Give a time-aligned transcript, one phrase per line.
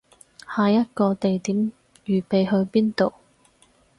[0.55, 1.71] 下一個地點
[2.07, 3.13] 預備去邊度